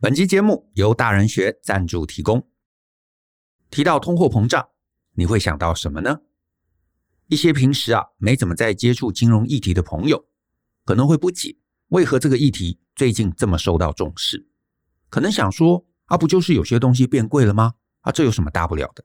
[0.00, 2.46] 本期节目由大人学赞助提供。
[3.70, 4.68] 提到通货膨胀，
[5.12, 6.20] 你会想到什么呢？
[7.28, 10.26] 一些平时啊没怎么在接触金融议题的朋友，
[10.84, 11.56] 可能会不解，
[11.88, 14.46] 为何这个议题最近这么受到重视？
[15.08, 17.74] 可能想说，啊不就是有些东西变贵了吗？
[18.00, 19.04] 啊这有什么大不了的？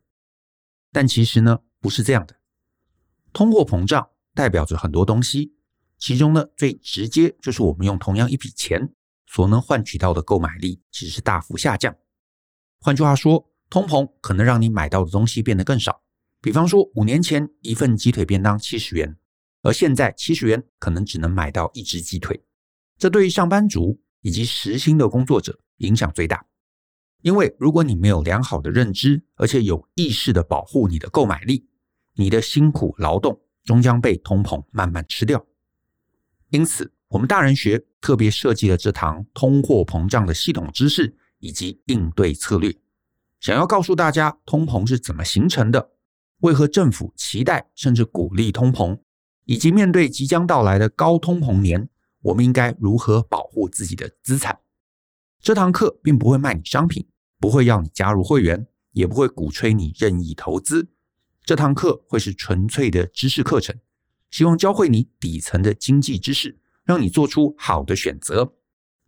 [0.92, 2.36] 但其实呢，不是这样的。
[3.32, 5.54] 通货膨胀代表着很多东西，
[5.98, 8.94] 其中呢最直接就是我们用同样一笔钱
[9.32, 11.96] 所能换取到的购买力其实是大幅下降。
[12.80, 16.02] 换句话说，通膨可能让你买到的东西变得更少。
[16.42, 19.18] 比方说，五年前一份鸡腿便当七十元，
[19.62, 22.44] 而现在七十元可能只能买到一只鸡腿。
[22.98, 26.44] 这对于上班族以及时薪的工作者影响最大。
[27.22, 31.70] 因为如果你没有良好的认知，而且有意识的保护你的购买力，
[32.16, 35.46] 你的辛苦劳动终将被通膨慢慢吃掉。
[36.50, 42.76] 因此，我们大人学特别设计了这堂通货膨胀的系统知识以及应对策略，
[43.40, 45.90] 想要告诉大家通膨是怎么形成的，
[46.42, 49.00] 为何政府期待甚至鼓励通膨，
[49.46, 51.90] 以及面对即将到来的高通膨年，
[52.22, 54.60] 我们应该如何保护自己的资产。
[55.42, 57.08] 这堂课并不会卖你商品，
[57.40, 60.90] 不会要你加入会员，也不会鼓吹你任意投资。
[61.44, 63.76] 这堂课会是纯粹的知识课程，
[64.30, 68.52] 希望教会你底层的经济知识，让你做出好的选择。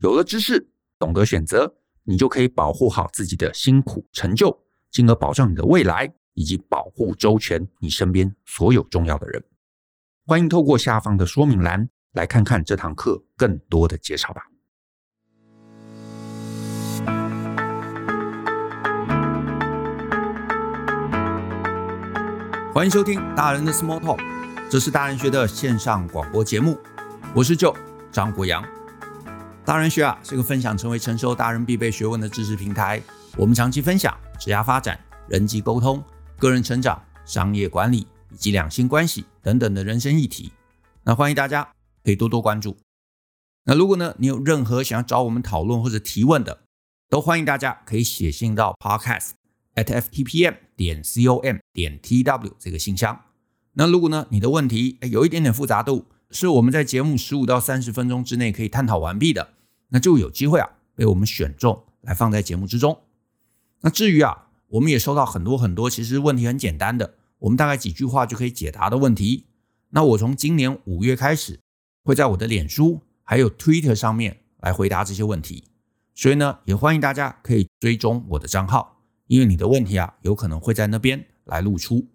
[0.02, 4.56] 有了知识，懂得选择，你就可以保护好自己的辛苦成就，
[4.92, 9.44] 进而保障你的未来，以及保护周全你身边所有重要的人。
[10.28, 14.44] 欢迎透过下方的说明栏来看看这堂课更多的介绍吧。
[22.72, 24.20] 欢迎收听大人的 Small Talk，
[24.70, 26.78] 这是大人学的线上广播节目。
[27.34, 27.74] 我是舅
[28.12, 28.62] 张国阳。
[29.64, 33.02] 大人学啊是个分享成为成熟大人必备学问的知识平台。
[33.38, 36.04] 我们长期分享职业发展、人际沟通、
[36.38, 40.52] 个人成长、商业管理以及两性关系等等的人生议题。
[41.04, 41.70] 那欢迎大家
[42.04, 42.76] 可以多多关注。
[43.64, 46.64] 那如果呢你有任何想要找我们讨论或者提问的，
[47.10, 49.30] 都欢迎大家可以写信到 Podcast
[49.76, 53.22] at ftpm 点 com 点 tw 这个信箱。
[53.72, 59.50] 那如果呢，你的问题有一点点复杂度，是我们在节目十五到三十分钟之内可以探讨完毕的，
[59.90, 63.02] 那就有机会啊被我们选中来放在节目之中。
[63.82, 69.46] 那至于啊，我们也收到很多很多，其实问题很简单的，我们大概几句话就可以解答的问题。
[69.90, 71.60] 那我从今年五月开始，
[72.04, 75.66] 会在我的脸书还有 Twitter 上面来回答这些问题，
[76.16, 79.02] 所以呢，也欢迎大家可以追踪我的账号。
[79.28, 82.08] 因为你的问题啊，有可能会在那边来露出。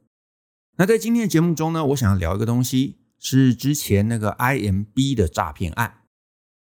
[0.76, 2.96] 那在今天的节目中呢，我想要聊一个东西，
[3.28, 6.02] 是之前那个 IMB 的诈骗案。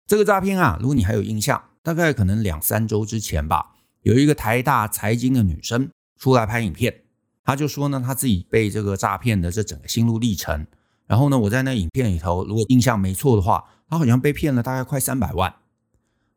[0.07, 7.03] 这个诈骗啊，如果你还有印象，大概可能两三周之前吧，有一个台大财经的女生出来拍影片，
[7.45, 10.67] 她就说呢，她自己被这个诈骗的这整个心路历程。
[11.07, 15.57] 然后呢，我在那影片里头，如果印象没错的话，她好像被骗了大概快三百万。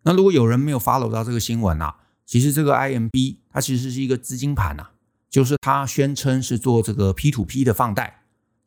[0.04, 1.96] 那如果有人没有 follow 到这个新闻啊，
[2.26, 4.92] 其实这个 IMB 它其实是一个资金盘呐、啊，
[5.30, 8.17] 就是它宣称是做这个 P to P 的放贷，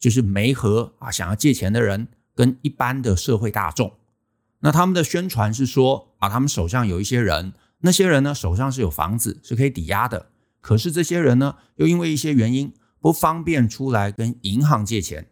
[0.00, 3.92] 就是媒合啊想要借钱的人跟一般的社会大众。
[4.60, 10.30] 那他们的宣传是说啊，他们手上有一些人，那些人呢手上是有房子是可以抵押的，
[10.60, 15.28] 可是这些人呢又因为一些原因不方便出来跟银行借钱，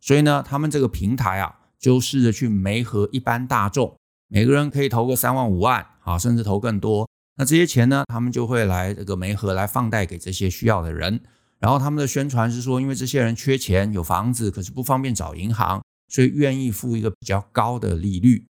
[0.00, 3.96] 所以呢他们这个平台啊就试着去媒合一般大众，
[4.28, 7.08] 每个人可以投个三万五万啊，甚至投更多。
[7.36, 11.20] 那这些钱呢，他们就会来这个媒合来放贷给这些需要的人，
[11.66, 18.46] 然后他们的宣传是说，因为这些人缺钱，有房子，可是不方便找银行，所以愿意付一个比较高的利率。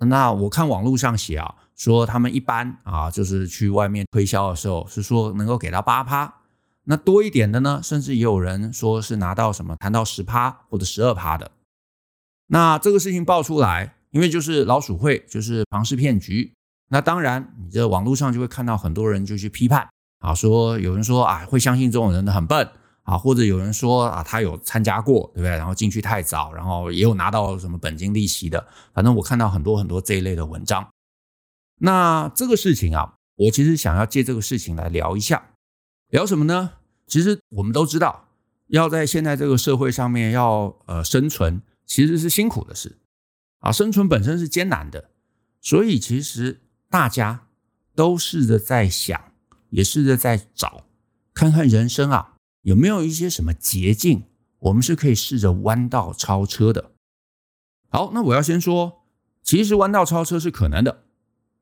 [0.00, 6.42] 那我看网络上写啊，说他们一般啊，就是去外面推销的时候是说能够给到八趴，
[6.84, 11.50] 那多一点的呢，甚至也有人说是拿到什么谈到十趴或者十二趴的。
[12.48, 16.52] 那这个事情爆出来，因为就是老鼠会，就是庞氏骗局。
[16.90, 19.88] 那当然，你这网络上就会看到很多人就去批判
[20.18, 22.68] 啊，说有人说啊，会相信这种人的很笨
[23.02, 25.50] 啊，或者有人说啊，他有参加过，对不对？
[25.50, 30.88] 然后进去太早，然后也有拿到什么本金利息的，反正我看到很多很多这一类的文章。
[31.80, 35.50] 那这个事情啊，我其实想要借这个事情来聊一下，
[36.08, 36.72] 聊什么呢？
[37.06, 38.28] 其实我们都知道，
[38.66, 42.98] 要在现在这个社会上面要呃生存，其实是辛苦的事
[43.60, 45.10] 啊，生存本身是艰难的，
[45.60, 46.62] 所以其实。
[46.90, 47.48] 大家
[47.94, 49.32] 都试着在想，
[49.70, 50.84] 也试着在找，
[51.34, 54.24] 看看人生啊有没有一些什么捷径，
[54.58, 56.92] 我们是可以试着弯道超车的。
[57.88, 59.04] 好，那我要先说，
[59.42, 61.04] 其实弯道超车是可能的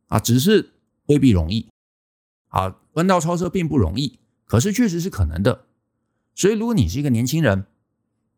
[0.09, 0.73] 啊，只是
[1.07, 1.69] 未必容易。
[2.49, 5.67] 啊，弯道超车并不容易，可是确实是可能的。
[6.35, 7.67] 所以，如果你是一个年轻人，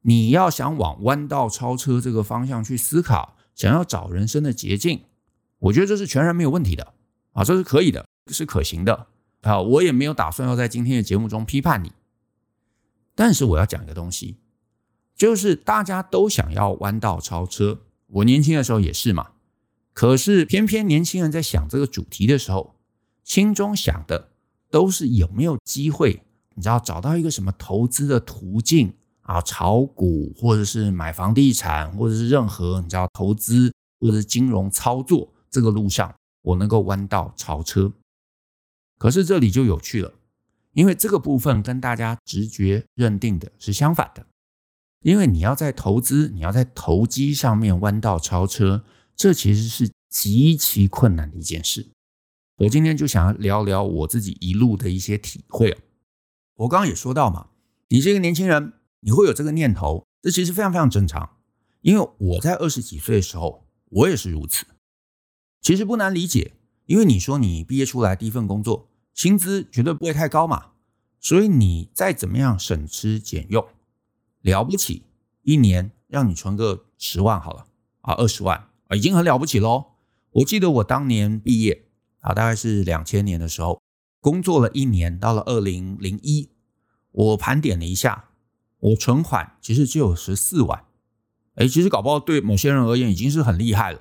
[0.03, 5.03] 你要想往弯道超车这个方向去思考，想要找人生的捷径，
[5.59, 6.95] 我觉得这是全然没有问题的
[7.33, 9.07] 啊，这是可以的，是可行的
[9.43, 9.61] 啊。
[9.61, 11.93] 我也没有打算要在今天的节目中批判你，
[13.15, 14.37] 但是我要讲一个东西，
[15.15, 19.31] 就是大家都想要弯道超车，我年轻的时候也是嘛。
[19.93, 22.77] 可是偏偏年轻人在想这个主题的时候，
[23.25, 24.29] 心中想的
[24.71, 26.23] 都是有没有机会，
[26.55, 28.95] 你知道找到一个什么投资的途径。
[29.29, 33.71] 啊，炒股或者是买房地产，或者是任何你知道投资
[34.01, 37.93] 或者是金融操作这个路上，我能够弯道超车。
[38.99, 40.15] 可是这里就有趣了，
[40.73, 44.27] 因为这个部分跟大家直觉认定的是相反的。
[45.01, 48.85] 因为你要在投资，你要在投机上面弯道超车，
[49.15, 51.89] 这其实是极其困难的一件事。
[52.57, 55.79] 我今天就想要聊聊我自己一路的一些体会。
[56.57, 57.51] 我刚刚也说到嘛，
[57.89, 58.75] 你是一个年轻人。
[59.01, 61.37] 你会有这个念头，这其实非常非常正常，
[61.83, 64.67] 因为我在二十几岁的时候，我也是如此。
[65.61, 66.55] 其实不难理解，
[66.89, 70.69] 因为你说你毕业出来第一份工作，薪资绝对不会太高嘛，
[71.21, 73.63] 所以你再怎么样省吃俭用，
[74.41, 75.03] 了不起，
[75.43, 77.67] 一年让你存个十万好了
[78.01, 79.85] 啊，二十万啊，已经很了不起喽。
[80.31, 81.85] 我记得我当年毕业
[82.21, 83.83] 啊，大概是两千年的时候，
[84.23, 86.49] 工作了一年，到了二零零一，
[87.13, 88.31] 我盘点了一下。
[88.81, 90.85] 我存款其实只有十四万，
[91.57, 94.01] 哎，其实搞不好对某些人而言已经是很厉害了，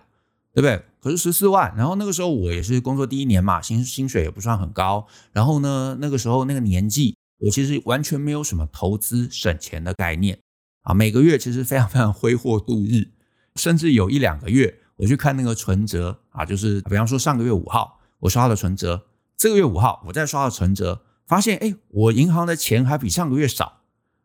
[0.57, 0.83] 对不对？
[0.99, 10.39] 可是十四万，然后那个时候我也是工作第一年嘛，薪薪水也不算很高，然后呢，那个时候那个年纪，我其实完全没有什么投资省钱的概念
[10.81, 13.11] 啊，每个月其实非常非常挥霍度日，
[13.55, 19.05] 甚至有一两个月我去看那个存折啊，就是比方说上个月五号我刷了存折，
[19.37, 23.83] 这个月五号我再刷了存折，发现哎，我银行的钱还比上个月少。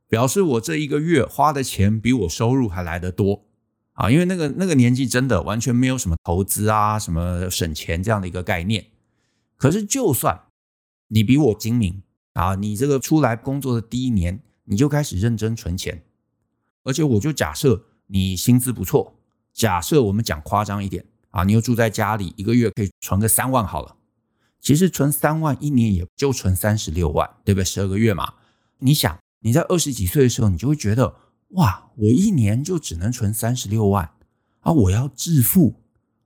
[0.08, 3.44] 表示我这一个月花的钱比我收入还来得多
[3.94, 4.10] 啊！
[4.10, 8.86] 因为那个那个年纪真的完全没有什么投资啊、什么省钱这样的一个概念。
[9.56, 10.42] 可是就算
[11.08, 12.02] 你比我精明
[12.32, 16.02] 啊，你这个出来工作的第一年你就开始认真存钱，
[16.84, 19.14] 而且我就假设你薪资不错，
[19.52, 23.96] 假设我们讲夸张一点啊，你又住在家里，一个月可以存个三万好了。
[24.60, 27.64] 其实存三万一年也就存三十六万，对不对？
[27.64, 28.34] 十二个月嘛，
[28.78, 29.18] 你想。
[29.44, 31.16] 你在二十几岁的时候，你就会觉得
[31.52, 34.10] 哇，我一年就只能存三十六万
[34.60, 34.72] 啊！
[34.72, 35.74] 我要致富，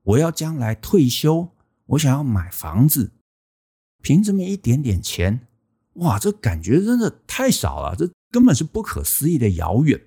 [0.03, 1.49] 我要将来退休，
[1.87, 3.11] 我想要买房子，
[4.03, 5.47] 凭这么一点点钱，
[5.95, 10.01] 哇，这感觉真的太少了，这根本是不可思议的遥远。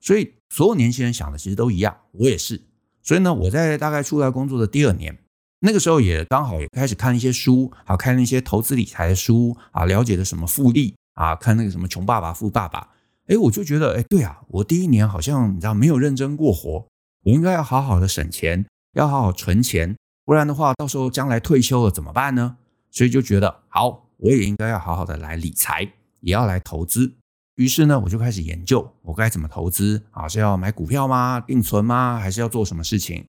[0.00, 2.60] 所以，所有年轻人想的其实都一样，我也是。
[3.02, 5.16] 所以呢，我在大概出来工作的第二年，
[5.60, 10.96] 那个时候也刚好也开始看一些书，好看那些投资理财的书啊，了解的什么复利。
[11.14, 12.80] 啊，看那个什么《穷爸爸富爸爸》，
[13.26, 16.86] 哎，我就觉得，哎，对啊，我第一年好像你知道没有认真过活，
[17.22, 22.58] 我应该要好好的省钱，要好好存钱，不然的话，到时候将来退休了怎么办呢？
[22.90, 25.90] 所以就觉得，好，我也应该要好好的来理财，
[26.20, 27.14] 也要来投资。
[27.56, 31.40] 于是呢，我就开始研究我该怎么投资啊，是要买股票吗？
[31.40, 32.18] 定存吗？
[32.18, 33.24] 还是要做什么事情？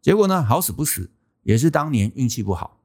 [0.00, 1.10] 结果呢，好死不死，
[1.42, 2.78] 也是当年运气不好，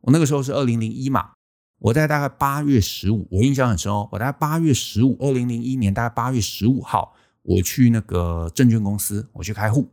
[0.00, 1.34] 我那个时候是二零零一嘛。
[1.80, 4.08] 我在大概八月十五，我印象很深哦。
[4.10, 9.88] 我大概八月十五，二零零一年大概八月十五号，我去那个证券公司，我去开户，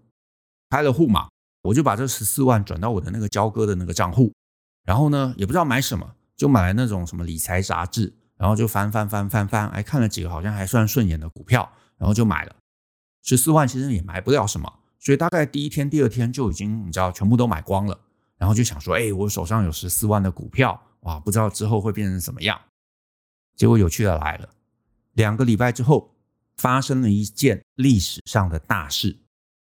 [0.72, 1.30] 开了户嘛，
[1.62, 4.34] 我就把这十四万转到我的那个交割的那个账户，
[4.84, 12.56] 然后呢，也不知道买什么，就买了那种什么理财杂志，然后就翻翻翻翻翻，哎，看了几个好像还算顺眼的股票，然后就买了。
[13.22, 18.00] 十四万其实也买不了什么，所以大概第一天、第二天就已经你知道全部都买光了，
[18.38, 20.82] 然后就想说，哎，我手上有十四万的股票。
[21.06, 22.60] 哇，不知道之后会变成什么样。
[23.56, 24.50] 结果有趣的来了，
[25.14, 26.14] 两个礼拜之后，
[26.58, 29.18] 发生了一件历史上的大事。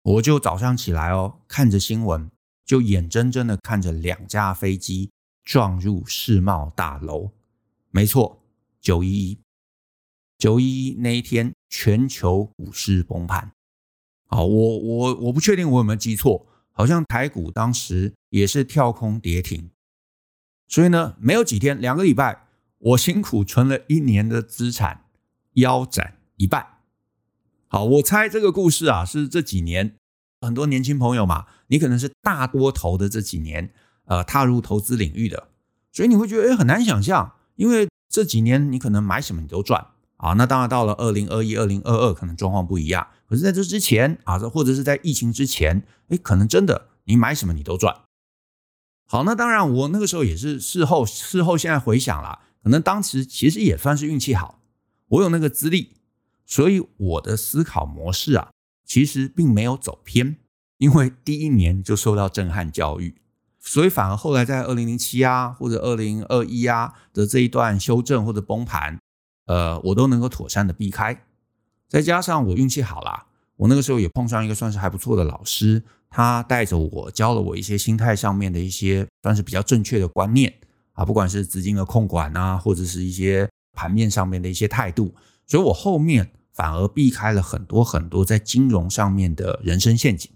[0.01, 2.29] 我就早上起来哦，看着新闻，
[2.65, 5.12] 就眼睁睁的看着两架飞机
[5.43, 7.31] 撞入世贸大楼。
[7.91, 8.41] 没错，
[8.81, 9.39] 九一一，
[10.38, 13.51] 九一一那一天，全球股市崩盘。
[14.25, 19.69] 好，我我我不确定我有没有记错，好像台股当时也是跳空跌停。
[20.70, 22.46] 所以呢，没有几天，两个礼拜，
[22.78, 25.06] 我辛苦存了一年的资产
[25.54, 26.66] 腰斩一半。
[27.68, 29.96] 好，我猜这个故事啊，是这几年
[30.42, 33.74] 很多年轻朋友嘛，你可能是大多头的这几年，
[34.06, 35.48] 呃，踏入投资领域的，
[35.92, 40.34] 所以你会觉得诶很难想象，因为这几年你可能买什么你都赚啊。
[40.34, 43.08] 那当然到了二零二一、二零二二，可能状况不一样。
[43.28, 47.96] 可是在这之前啊，或者是在疫情之前，诶可能真的你买什么你都赚。
[49.12, 54.62] 好，那当然我那个时候也是事后事后现在回想啦，可能当时其实也算是运气好，
[55.08, 55.94] 我有那个资历，
[56.46, 58.51] 所以我的思考模式啊，
[58.86, 60.38] 其实并没有走偏，
[60.78, 63.16] 因为第一年就受到震撼教育。
[63.60, 69.00] 所以反而后来在二零零七啊，或者二零二一啊的这一段修正或者崩盘，
[69.48, 71.25] 呃，我都能够妥善的避开。
[71.88, 73.25] 再加上我运气好啦，
[73.56, 80.54] 我那个时候也碰上一个算是还不错的老师，他带着我教了我一些心态上面的一些算是比较正确的观念
[80.94, 85.13] 啊，不管是资金的控管啊，或者是一些盘面上面的一些态度，
[85.46, 90.32] 所以我后面反而避开了很多很多在金融上面的人生陷阱。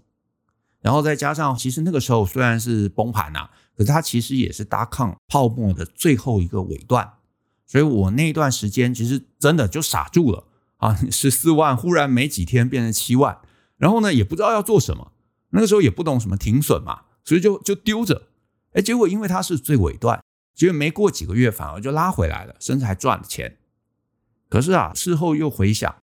[0.80, 7.14] 然后再加上，其实那个时候虽然是崩盘呐，可是它其实也是 dot-com 泡沫的最后一个尾段，
[7.66, 10.44] 所以我那段时间其实真的就傻住了
[10.76, 10.94] 啊！
[11.10, 13.38] 十四万忽然没几天变成七万，
[13.78, 15.12] 然后呢也不知道要做什么，
[15.54, 18.28] 那个时候也不懂什么停损嘛，所以就就丢着。
[18.72, 20.22] 哎，结果因为它是最尾段，
[20.54, 23.56] 结果没过几个月反而就拉回来了，甚至还赚了钱。
[24.48, 25.94] 可是啊，事后又回想。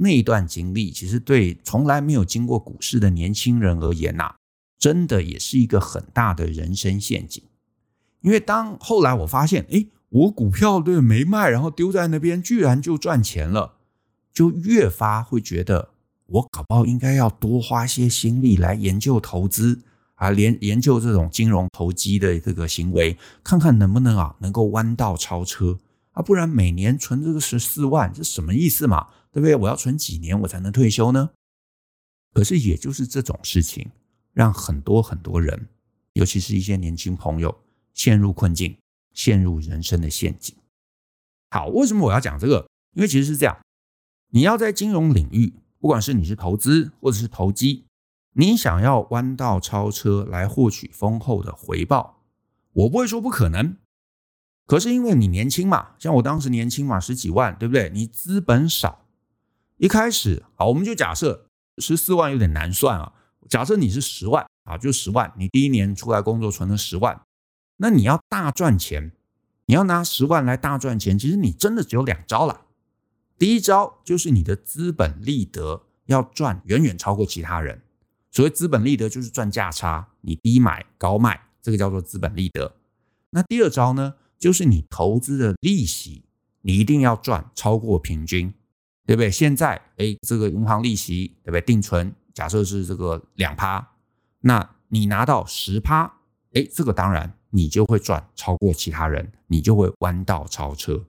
[0.00, 4.36] 那一段经历，其实对从来没有经过股市的年轻人而言呐，
[4.78, 7.42] 真的也是一个很大的人生陷阱。
[8.20, 13.78] 因为当后来我发现，哎，我股票对没卖，然后丢在那边，居然就赚钱了，
[14.32, 15.90] 就越发会觉得，
[16.28, 19.80] 我搞不好应该要多花些心力来研究投资
[20.14, 25.78] 啊，连研究这种金融投机的这个行为，看看能不能啊，能够弯道超车
[26.12, 29.08] 啊，不然每年存这个十四万，这什么意思嘛？
[29.32, 29.56] 对不对？
[29.56, 31.30] 我要存几年我才能退休呢？
[32.34, 33.90] 可是也就是这种事情，
[34.32, 35.68] 让很多很多人，
[36.12, 37.56] 尤其是一些年轻朋友，
[37.94, 38.76] 陷入困境，
[39.14, 40.54] 陷入人生的陷阱。
[41.50, 42.68] 好，为什么我要讲这个？
[42.94, 43.56] 因为其实是这样，
[44.30, 47.86] 你要在金融领域，不管是你是投资或者是投机，
[48.32, 52.22] 你想要弯道超车来获取丰厚的回报，
[52.72, 53.76] 我不会说不可能。
[54.66, 57.90] 可是因为你年轻嘛，像我当时年轻嘛，十几万，对不对？
[57.90, 59.06] 你资本少。
[59.78, 61.46] 一开始，好，我们就假设
[61.78, 63.12] 十四万有点难算啊。
[63.48, 67.22] 假设你是十万啊，就十万，你第一年出来工作存了十万，
[67.78, 69.12] 那你要大赚钱，
[69.66, 72.66] 你要拿十万来大赚钱，其实你真的只有两招了。
[73.38, 77.80] 第一招就是你的资本利得要赚远远超过其他人。
[78.30, 82.74] 所谓资本利得就是赚价差，你低买高卖，这个叫做资本利得。
[83.30, 86.24] 那第二招呢，就是你投资的利息，
[86.62, 88.52] 你一定要赚超过平均。
[89.06, 89.30] 对不对？
[89.30, 91.62] 现在，哎，这个银行利息，对不对？
[91.62, 93.92] 定存假设是这个两趴，
[94.40, 96.12] 那你拿到十趴，
[96.52, 101.06] 哎，这个当然你就会赚超过其他人，你就会弯道超车。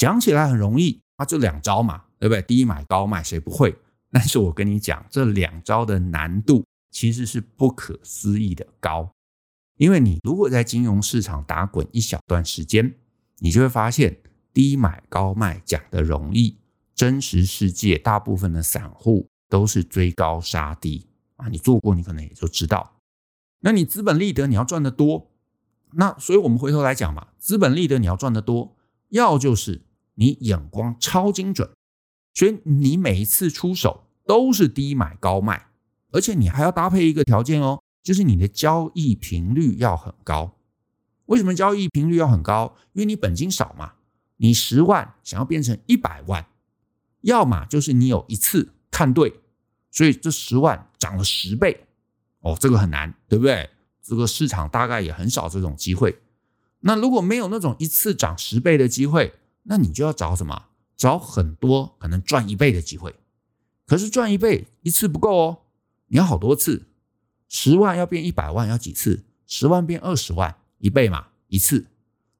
[0.00, 2.40] 讲起来很容易，啊，就两招嘛，对不对？
[2.40, 3.76] 低买高卖，谁不会？
[4.10, 9.12] 但是我跟你讲，这两招的难度其实是不可思议的高，
[9.76, 12.94] 因为你如果在金融市场打滚一小段时间，
[13.40, 14.16] 你就会发现
[14.54, 16.56] 低买高卖讲的容易。
[16.94, 21.48] 真实世界大部分的散户都是追高杀低啊！
[21.48, 22.96] 你做过，你可能也就知道。
[23.60, 25.30] 那你资本利得你要赚得多，
[25.92, 28.76] 那所以我们回头来讲嘛，资本利得你要赚得多，
[29.10, 29.82] 要就是
[30.20, 31.70] 你眼光超精准，
[32.34, 35.68] 所以你每一次出手都是低买高卖，
[36.12, 40.58] 而且你还要搭配一个条件哦，就是你的交易频率要很高。
[41.24, 42.76] 为什么交易频率要很高？
[42.92, 43.94] 因为你本金少嘛，
[44.36, 46.46] 你十万想要变成一百万。
[47.22, 49.40] 要么就是你有一次看对，
[49.90, 51.86] 所以这十万涨了十倍，
[52.40, 53.70] 哦，这个很难，对不对？
[54.02, 56.18] 这个市场大概也很少这种机会。
[56.80, 59.34] 那如果没有那种一次涨十倍的机会，
[59.64, 60.66] 那你就要找什么？
[60.96, 63.14] 找很多可能赚一倍的机会。
[63.86, 65.62] 可是赚一倍一次不够哦，
[66.08, 66.86] 你要好多次。
[67.48, 69.24] 十万要变一百万要几次？
[69.46, 71.86] 十万变二十万，一倍嘛，一次。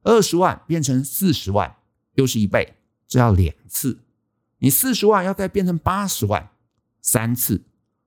[0.03, 1.77] 二十万变成四十万，
[2.15, 2.75] 又是一倍，
[3.09, 3.99] 这要两次。
[4.59, 6.51] 你四十万要再变成八十万，
[7.01, 7.65] 三次，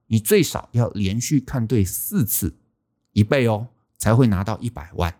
[0.08, 2.55] 你最少要连续看对四次，
[3.12, 3.67] 一倍哦，
[3.98, 5.20] 才会拿到一百万。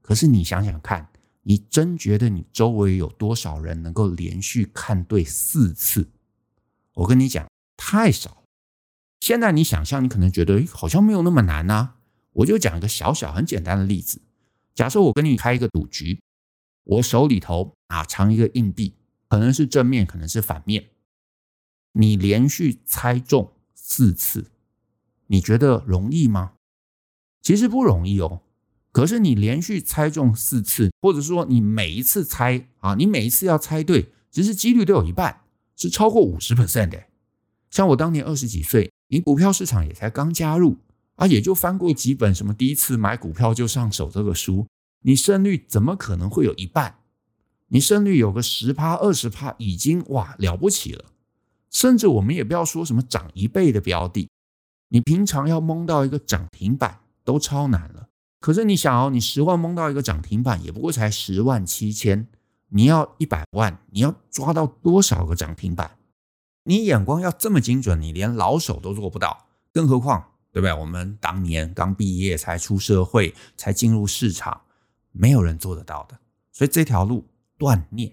[0.00, 1.10] 可是你想想看，
[1.48, 6.10] 你真觉得你周围有多少人能够连续看对四次？
[6.92, 8.42] 我跟你讲，太少。
[9.20, 11.96] 现在你想象，你可能觉得好像没有那么难啊。
[12.32, 14.20] 我就讲一个小小很简单的例子，
[14.74, 16.20] 假设我跟你开一个赌局，
[16.84, 18.94] 我手里头啊藏一个硬币。
[19.26, 20.90] 可能是正面，可能是反面。
[21.92, 24.50] 你连续猜中四次，
[25.28, 26.52] 你觉得容易吗？
[27.40, 28.42] 其实不容易哦。
[28.90, 35.40] 可是你连续猜中四次，或者说你每一次猜啊，你每一次要猜对，其实几率都有一半，
[35.76, 37.04] 是超过五十 percent 的。
[37.70, 40.78] 像我当年二十几岁，你股票市场也才刚加入
[41.16, 44.66] 啊，也就翻过几本什么第一次买股票就上手这个书，
[45.02, 46.96] 你胜率怎么可能会有一半？
[47.68, 51.04] 你胜率有个十趴二十趴，已经哇了不起了。
[51.70, 54.30] 甚至我们也不要说什么涨一倍的标的，
[54.88, 58.08] 你平常要蒙到一个涨停板都超难了。
[58.40, 62.26] 可是你想哦，你十万蒙到一个涨停板，也不过才十万七千。
[62.70, 65.90] 你要一百万，你要抓到多少个涨停板？
[66.64, 70.72] 你眼光要这么精准，你连老手都做不到，更何况，对不对？
[70.74, 74.60] 我们当年刚毕业，才出社会，才进入市场，
[75.12, 76.18] 没有人做得到的。
[76.52, 77.26] 所以这条路
[77.56, 78.12] 断念，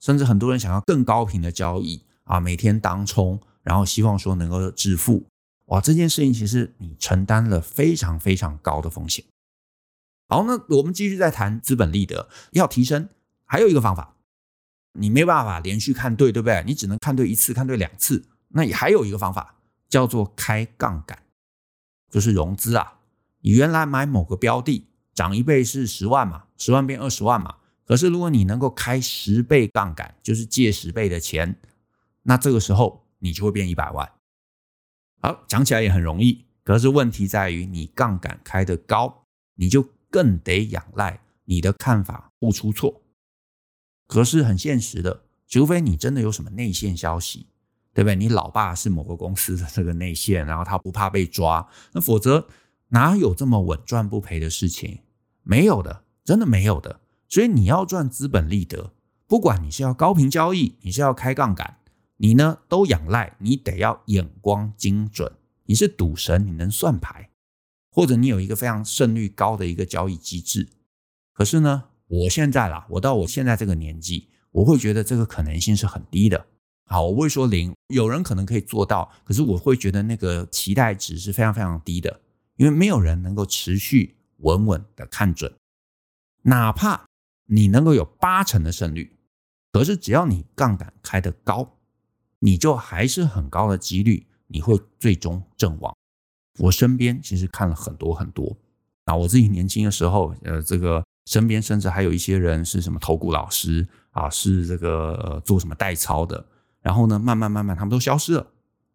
[0.00, 5.24] 甚至很多人想要更高频的交易啊，每天当冲，然后希望说能够致富。
[5.70, 9.24] 哇，这件事情其实你承担了非常非常高的风险。
[10.28, 13.08] 好，那我们继续再谈资本利得，要提升，
[13.44, 14.16] 还有一个方法。
[14.94, 16.64] 你没办法连续看对，对不对？
[16.66, 18.24] 你只能看对一次，看对两次。
[18.48, 19.54] 那也还有一个方法
[19.88, 21.16] 叫做开杠杆，
[22.10, 22.98] 就是融资啊。
[23.40, 27.54] 你原来买某个标的涨一倍是十万嘛，十万变二十万嘛。
[27.84, 31.56] 可是如果你能够开十倍杠杆，就是借十倍的钱，
[32.24, 34.10] 那这个时候你就会变一百万。
[35.22, 43.02] 好，讲起来也很容易，可是问题在于你杠杆开得高，你就更得仰赖你的看法不出错。
[44.06, 47.46] 可是很现实的，除非你真的有什么内线消息，
[47.92, 48.16] 对不对？
[48.16, 52.48] 你老爸是某个公司的这个内线，然后他不怕被抓，那否则
[52.88, 55.00] 哪有这么稳赚不赔的事情？
[55.42, 57.00] 没有的，真的没有的。
[57.28, 58.94] 所以你要赚资本利得，
[59.26, 61.76] 不管你是要高频交易，你是要开杠杆，
[62.22, 65.32] 你呢都仰赖你得要眼光精准，
[65.64, 67.30] 你是赌神，你能算牌，
[67.90, 70.68] 或者你有一个非常胜率高的一个交易机制。
[71.32, 71.84] 可是呢？
[72.08, 76.44] 我现在啦，我到我现在这个年纪，我会觉得这个可能性是很低的。
[76.86, 82.20] 好，我不会说零，有人可能可以做到，可是我会觉得那个期待值是非常非常低的，
[82.56, 85.54] 因为没有人能够持续稳稳的看准。
[86.42, 87.06] 哪怕
[87.46, 89.16] 你能够有八成的胜率，
[89.72, 91.78] 可是只要你杠杆开得高，
[92.40, 95.94] 你就还是很高的几率你会最终阵亡。
[96.58, 98.56] 我身边其实看了很多很多，
[99.04, 101.02] 啊，我自己年轻的时候，呃，这个。
[101.26, 106.44] 身边甚至还有一些人是什么投顾老师啊，是这个做什么代操的，
[106.80, 108.44] 然后呢，慢慢慢慢他们都消失了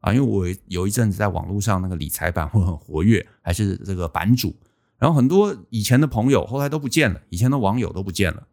[0.01, 0.12] 啊。
[0.12, 4.53] 因为我有一阵子在网络上那个理财版会很活跃，还是这个版主，
[4.97, 8.45] 然后很多以前的朋友后来都不见了，以前的网友都不见了。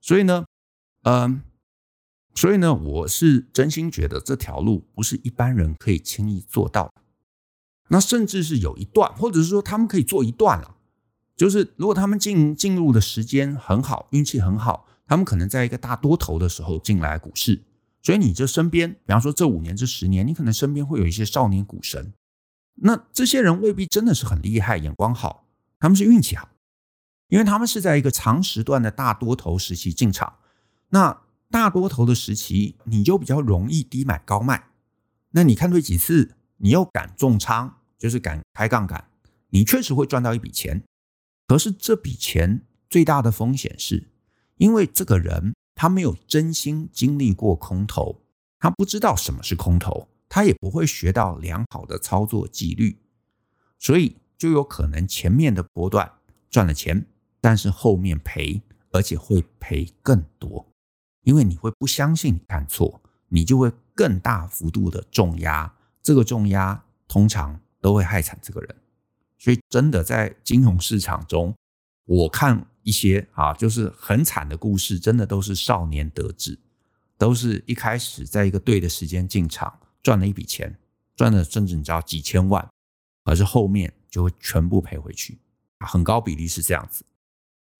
[0.00, 0.46] 所以呢，
[1.02, 1.42] 嗯，
[2.36, 6.92] 所以呢，我是真心觉得这条路不是一般人可以轻易做到的。
[7.88, 10.76] 那甚至是有一段，或者是说他们可以做一段了。
[11.34, 17.62] 就是如果他们进进入的时间很好，运气很好，他们可能在一个大多头的时候进来股市。
[18.02, 22.12] 所以你这身边，比方说这五年、这十年，你可能身边会有一些少年股神。
[22.76, 25.46] 那这些人未必真的是很厉害，眼光好，
[25.78, 26.50] 他们是运气好，
[27.28, 30.34] 因为他们是在一个长时段的大多头时期进场。
[30.90, 34.70] 那大多头的时期，你就比较容易低买高卖。
[35.30, 39.08] 那你看对几次，你又敢重仓，就是敢开杠杆，
[39.50, 40.82] 你确实会赚到一笔钱。
[41.46, 44.08] 可是这笔钱最大的风险是，
[44.56, 48.22] 因为这个人他没有真心经历过空头，
[48.58, 52.98] 他不知道什么是空头，他也不会学到良好的操作纪律，
[53.78, 56.10] 所以就有可能前面的波段
[56.50, 57.06] 赚了钱，
[57.40, 60.66] 但是后面赔，而且会赔更多，
[61.26, 68.76] 因为你会不相信你看错，你就会更大幅度的重压，这个重压通常都会害惨这个人。
[69.36, 71.52] 所以，真的在金融市场中，
[72.04, 76.60] 我看一些啊，就是很惨的故事，真的都是少年得志，
[77.18, 80.78] 都是一开始在一个对的时间进场，赚了一笔钱，
[81.16, 82.64] 赚了甚至你知道几千万，
[83.24, 85.40] 而是后面就会全部赔回去，
[85.80, 87.04] 很高比例是这样子。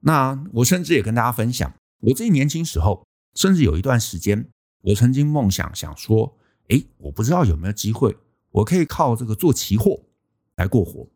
[0.01, 3.06] 那我甚至也跟大家分享，我自己年轻时候，
[3.37, 4.49] 甚至有一段时间，
[4.81, 6.37] 我曾经梦想想说，
[6.69, 8.17] 诶，我不知道有没有机会，
[8.51, 10.01] 我可以靠这个做期货
[10.57, 11.07] 来过活。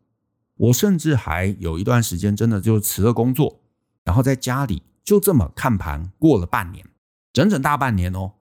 [0.55, 3.59] 我甚至还有一段时间，真的就辞了工作，
[4.03, 6.85] 然后在家里就这么看盘过了半年，
[7.33, 8.33] 整整大半年哦。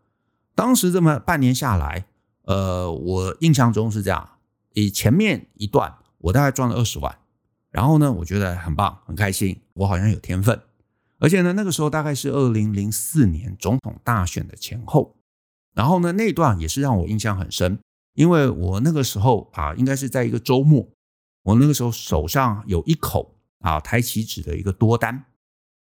[0.55, 2.05] 当时这么半年下来，
[2.43, 4.29] 呃，我印象中是这样：
[4.75, 7.19] 以前面一段我大概赚了二十万，
[7.71, 10.61] 然后呢，我觉得很棒，很开心，我好像有天分。
[11.21, 15.15] 而且呢，那个时候大概是二零零四年总统大选的前后，
[15.75, 17.79] 然后呢，那段也是让我印象很深，
[18.15, 20.89] 因为我那个时候啊，应该是在一个周末。
[21.43, 25.25] 我那个时候手上有一口啊台期指的一个多单，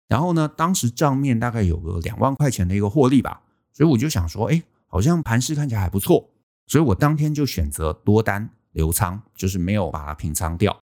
[0.09, 6.29] 然后呢，当时账面大概有个两万块钱的一个获利吧，所以我就想说，哎，好像盘势看起来还不错，
[6.67, 10.79] 所以我当天就选择多单留仓，就是没有把它平仓掉。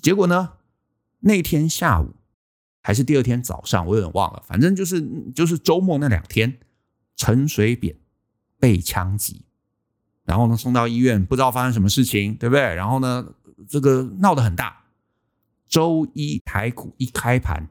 [0.00, 0.54] 结果呢，
[1.20, 2.14] 那天下午
[2.86, 5.02] 还是第二天早上，我有点忘了，反正就是
[5.34, 6.58] 就是周末那两天，
[7.16, 7.96] 陈水扁
[8.60, 9.46] 被枪击，
[10.24, 12.60] 然后呢送到医院，不知道发生什么事情，对不对？
[12.74, 13.32] 然后呢，
[13.66, 14.84] 这个闹得很大。
[15.66, 17.68] 周一台股一开盘，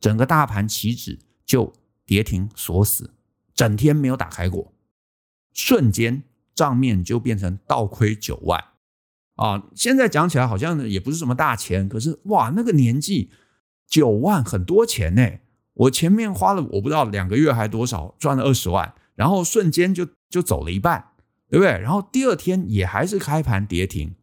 [0.00, 1.72] 整个大盘期指就
[2.06, 3.12] 跌停锁死，
[3.54, 4.72] 整天没有打开过，
[5.52, 6.22] 瞬间
[6.54, 8.64] 账面就变成倒亏九万
[9.36, 9.62] 啊！
[9.76, 13.30] 现在讲起来好像也不是什么大钱，可是哇，那个年纪
[13.88, 15.26] 九万很多钱呢。
[15.74, 21.12] 我前面花了我不知道两个月还多少，赚了二十万，然后瞬间就就走了一半，
[21.48, 21.70] 对不对？
[21.78, 24.14] 然后第二天也还是开盘跌停。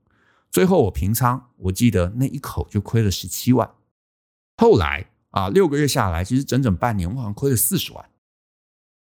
[0.52, 3.70] 最后我平仓，我记得那一口就亏了十七万。
[4.58, 8.06] 后来啊，六个月下来，其实整整半年，我好像亏了四十万。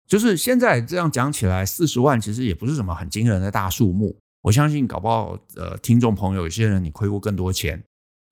[0.08, 4.18] 就是现在这样讲起来，四十万其实也不是什么很惊人的大数目。
[4.42, 7.84] 我相信搞不好，呃，听众朋友有些人你亏过更多钱，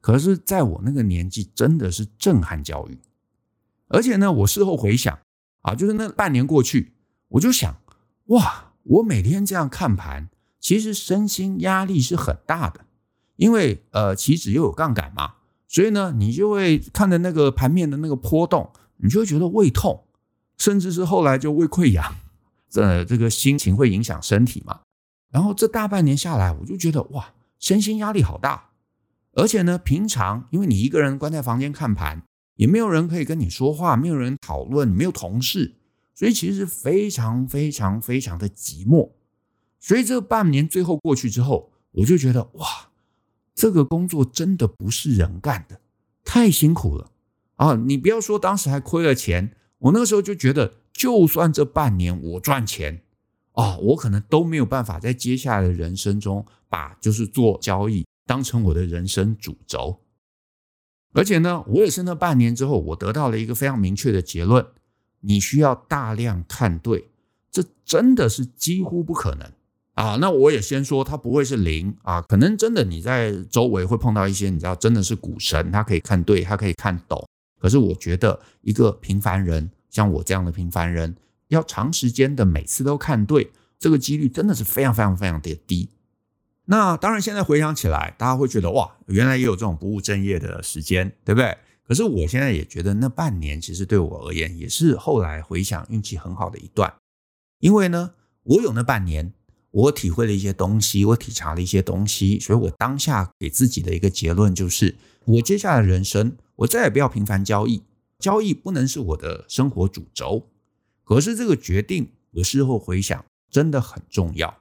[0.03, 2.97] 可是在我那个年纪，真的是震撼教育。
[3.87, 5.17] 而且呢，我事后回想
[5.61, 6.91] 啊，就是那半年过去，
[7.29, 7.77] 我就想，
[8.25, 10.27] 哇，我每天这样看盘，
[10.59, 12.81] 其实身心压力是很大的。
[13.37, 15.35] 因为呃，期指又有杠杆嘛，
[15.69, 20.03] 所以呢，你就会看着那个盘面的那个波动，你就会觉得胃痛，
[20.57, 22.13] 甚至是后来就胃溃疡，
[22.69, 24.81] 这这个心情会影响身体嘛。
[25.31, 28.69] 然后这大半年下来，我就觉得哇，身心压力好大，
[29.33, 32.23] 而且呢，平常因为你一个人关在房间看盘，
[32.55, 35.75] 也没有人可以跟你说话，没有人讨论，没有同事，
[36.13, 39.11] 所以其实是非常非常非常的寂寞。
[39.79, 42.67] 所以这半年最后过去之后，我就觉得哇。
[43.55, 45.79] 这个工作真的不是人干的，
[46.25, 47.11] 太辛苦了
[47.57, 47.75] 啊！
[47.75, 53.03] 你不要说当时还亏了钱，我那个时候就觉得，就算这半年我赚钱
[53.51, 59.99] 啊，我可能都没有办法在接下来的人生中把就是做交易当成我的人生主轴。
[61.13, 64.65] 而且呢，我也是那半年之后，我得到了一个非常明确的结论：
[65.19, 67.09] 你需要大量看对，
[67.51, 69.51] 这真的是几乎不可能。
[69.93, 77.23] 啊，那我也先说，它不会是零啊，可能真的你在周围会碰到一些你知道真的是股神，他可以看对，他可以看懂。
[77.59, 81.15] 可是我觉得一个平凡人，像我这样的平凡人，
[81.49, 85.87] 要长时间的每次都看对，这个几率真的是非常非常非常的低。
[86.65, 91.57] 那当然，现在回想起来，大家会觉得哇，原来也有这种不务正业的时间，对不对？
[91.87, 96.93] 可是我现在也觉得那半年其实对我而言也是后来回想运气很好的一段，
[97.59, 98.11] 因为呢，
[98.43, 99.33] 我有那半年。
[99.73, 104.95] 我体会了一些东西，我体察了一些东西，所以我当下给自己的一个结论就是：
[105.25, 107.81] 我接下来人生，我再也不要频繁交易，
[108.19, 110.47] 交易不能是我的生活主轴。
[111.03, 114.59] 可是这个决定，我事后回想，真的很重要。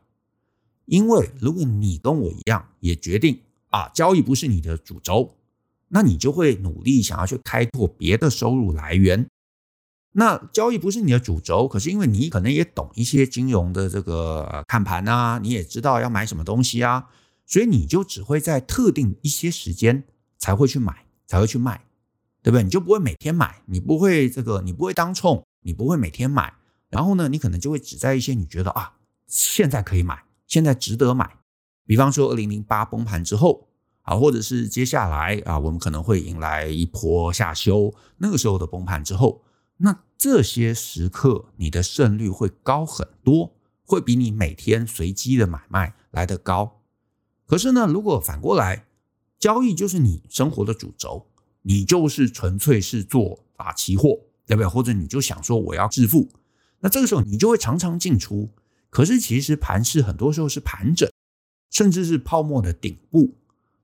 [0.86, 3.40] 因为如果你跟我一样，也决定
[3.70, 5.34] 啊，交易不是你的主轴，
[5.88, 9.26] 那你就会努力想要去开拓别的收入来源。
[10.14, 17.08] 那交易不是你的主轴，可是因为你可能也懂一些金融的这个看盘啊，你也知道要买什么东西啊，
[17.46, 20.04] 所以你就只会在特定一些时间
[20.38, 21.86] 才会去买，才会去卖，
[22.42, 22.62] 对不对？
[22.62, 26.52] 你就不会每天买，你不会这个，你不会当冲，你不会每天买，
[26.90, 31.38] 然后呢，你可能就会只在一些你觉得啊，现在可以买，现在值得买，
[31.86, 33.68] 比方说二零零八崩盘之后
[34.02, 39.42] 啊，或者是接下来啊，我们可能会迎来一波下修，那个时候的崩盘之后。
[39.78, 43.54] 那这些时刻，你的胜率会高很多，
[43.86, 46.82] 会比你每天随机的买卖来得高。
[47.46, 48.84] 可是呢，如果反过来，
[49.38, 51.28] 交易就是你生活的主轴，
[51.62, 54.66] 你就是纯粹是做啊期货，对不对？
[54.66, 56.28] 或者你就想说我要致富，
[56.80, 58.50] 那这个时候你就会常常进出。
[58.92, 61.10] 可是其实盘势很多时候是盘整，
[61.70, 63.34] 甚至是泡沫的顶部。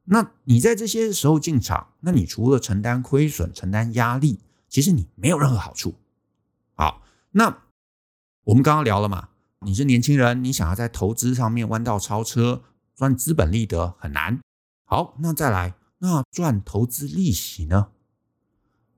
[0.05, 4.39] 那你在这些时候进场，那你除了承担亏损、承担压力。
[4.69, 5.95] 其实你没有任何好处。
[6.75, 7.63] 好，那
[8.45, 12.63] 我们刚刚聊了嘛，你是年轻人，你想要在投资上面弯道超车，
[12.95, 14.39] 赚资本利得很难。
[14.85, 17.89] 好，那再来，那赚投资利息呢？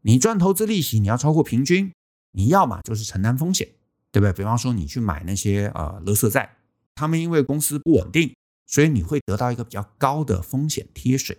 [0.02, 1.92] 你赚投资利息，你要超过平均，
[2.32, 3.68] 你要嘛就是承担风险，
[4.12, 4.32] 对不对？
[4.32, 6.56] 比方说你去买那些呃垃圾债，
[6.94, 8.34] 他们因为公司不稳定，
[8.66, 11.38] 所以你会得到一个比较高的风险贴水。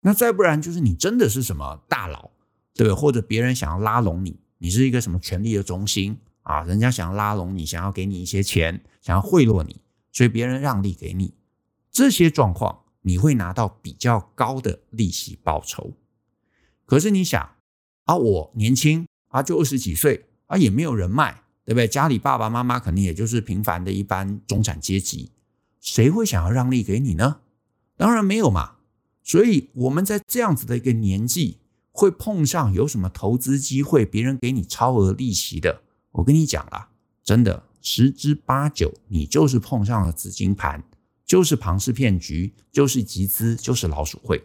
[0.00, 2.30] 那再不然就是你真的是什么大佬。
[2.74, 6.62] 对，或者别人想要拉拢你，你是一个什么权力的中心啊？
[6.62, 11.34] 人家想要拉拢你，想要给你一些钱，想要贿赂你，所以别人让利给你，
[11.90, 15.92] 这些状况你会拿到比较高的利息报酬。
[16.86, 17.56] 可是你想
[18.04, 21.86] 啊，我年轻啊，就二十几岁啊，也没有人脉，对不对？
[21.86, 25.30] 家里爸爸妈妈肯定也就是平凡的一般中产阶级，
[25.80, 27.40] 谁会想要让利给你呢？
[27.96, 28.76] 当然没有嘛。
[29.22, 31.58] 所以我们在这样子的一个年纪，
[31.92, 36.90] 会碰上有什么投资机会，别人给你超额利息的，我跟你讲啦，
[37.22, 40.82] 真的十之八九，你就是碰上了紫金盘，
[41.24, 44.42] 就是庞氏骗局，就是集资，就是老鼠会。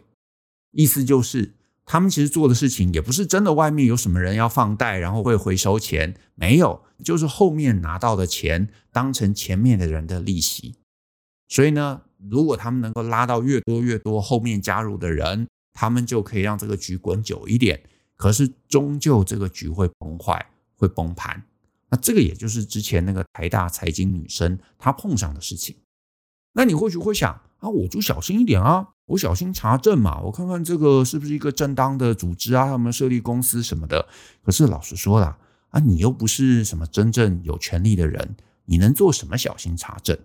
[0.70, 1.54] 意思就是，
[1.90, 10.74] 他们其实做的事情也不是真的，外面有什么人要放贷，然后会回收钱，没有，就是后面拿到的钱当成前面的人的利息。
[11.48, 17.82] 所以呢，如果他们能够拉到越多越多后面加入的人，他们就可以让这个局滚久一点。
[18.16, 21.42] 可是终究这个局会崩坏，会崩盘。
[21.88, 25.74] 那这个也就是之前那个台大财经女生她碰上的事情。
[26.52, 28.88] 那你或许会想啊，我就小心一点啊。
[29.06, 32.66] 我小心查证嘛，我看看这个是不是一个正当的组织啊？
[32.66, 34.06] 他们设立公司什么的。
[34.42, 35.38] 可是老实说啦，
[35.70, 40.18] 啊，你又不是什么真正有权利的人，你能做什么小心查证？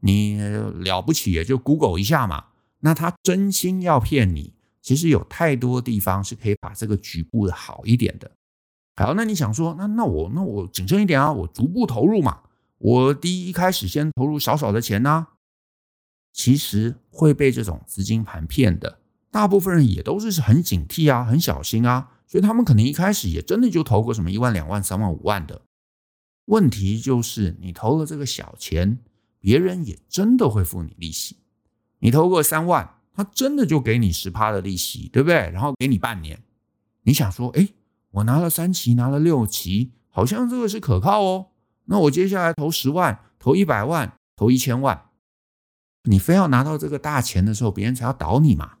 [0.00, 2.46] 你了不起也就 Google 一下嘛。
[2.80, 8.30] 那他真心要骗你，其实有太多地方是可以把这个局部的好一点的。
[8.96, 12.38] 好，那你想说，那那我那我谨慎一点啊，我逐步投入嘛。
[12.78, 15.26] 我第一一开始先投入少少的钱呢、
[16.38, 25.62] 其实会被这种资金盘骗的，大部分人也都是很警惕啊，很小心啊，所以他们可能一开始也真的就投个什么一万、两万、三万、五万的。
[26.44, 29.00] 问题就是你投了这个小钱，
[29.40, 31.38] 别人也真的会付你利息。
[31.98, 35.50] 你投个三万，他真的就给你十趴的利息，对不对？
[35.50, 36.40] 然后给你半年。
[37.02, 37.68] 你想说，哎，
[38.12, 41.48] 我拿了三期，拿了六期，好像这个是可靠哦。
[41.86, 45.07] 那我接下来投十万，投一百万，投一千万。
[46.08, 48.78] 你非要拿到这个大钱的时候，别人才要倒你嘛。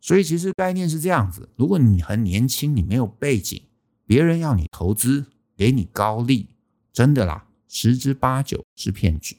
[0.00, 3.62] 所以其实概念是这样子：如果你很年轻，你没有背景，
[4.06, 6.48] 别人要你投资，给你高利，
[6.92, 9.36] 真的啦，十之八九是骗局。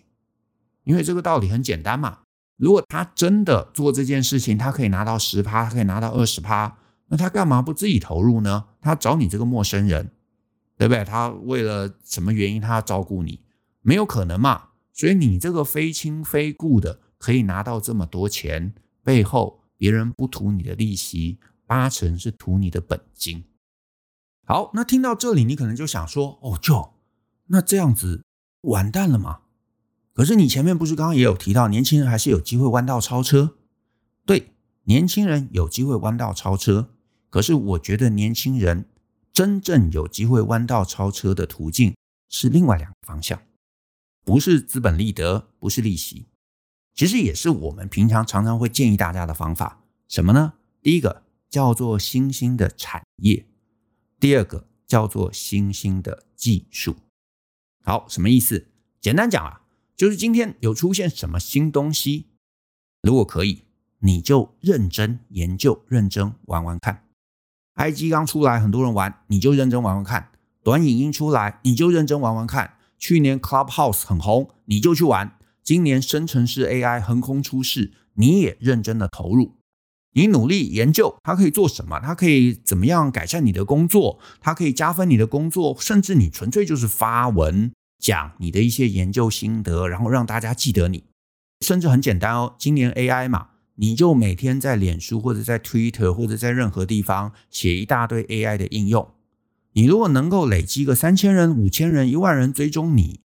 [0.83, 2.19] 因为这个道理很简单嘛。
[2.55, 8.65] 如果他真的做这件事情，他可以拿到十趴，他可以拿到二十趴，那他干嘛不自己投入呢？
[8.79, 10.11] 他找你这个陌生人，
[10.77, 11.03] 对不对？
[11.03, 13.41] 他为了什么原因，他要照顾你？
[13.81, 14.69] 没有可能嘛。
[14.93, 16.99] 所以你这个非亲非故的。
[17.23, 23.45] 可以拿到这么多钱，背后别人不图你的利息，八成是图你的本金。
[24.45, 26.95] 好，那听到这里，你可能就想说：“哦，就
[27.45, 28.25] 那这样子
[28.63, 29.43] 完蛋了吗？”
[30.11, 33.55] 可是你前面不是刚刚也有提到，年轻人还是有机会弯道超车？
[34.25, 34.51] 对，
[34.83, 36.89] 年轻人有机会弯道超车。
[37.29, 38.89] 可是我觉得年轻人
[39.31, 41.95] 真正有机会弯道超车的途径
[42.27, 43.41] 是另外两个方向，
[44.25, 46.25] 不是资本利得，不是利息。
[46.93, 50.53] 其实也是我们平常常常会建议大家的方法，什么呢？
[50.81, 53.45] 第一个叫做新兴的产业，
[54.19, 56.95] 第二个叫做新兴的技术。
[57.83, 58.67] 好，什么意思？
[59.01, 59.61] 简单讲啊，
[59.95, 62.27] 就是今天有出现什么新东西，
[63.01, 63.63] 如果可以，
[63.99, 67.05] 你就认真研究、认真玩玩看。
[67.75, 70.29] IG 刚出来，很多人玩，你就认真玩玩看；
[70.63, 72.77] 短影音出来，你就认真玩玩看。
[72.99, 75.39] 去年 Clubhouse 很红，你就去玩。
[75.63, 79.53] 今年生成式 AI 横空出世，你也认真的投入，
[80.11, 91.05] 你努力研究它可以做什么，它可以怎么样改善你的工作，它可以加分你的工作，甚至你纯粹就是发文讲你的一些研究心得，然后让大家记得你，
[91.61, 99.09] 甚至很简单哦，今年 AI 嘛，你就每天在脸书或者在 Twitter 或者在任何地方写一大堆 AI 的应用，
[99.71, 103.21] 你如果能够累积个三千人、五千人、一万人追踪你。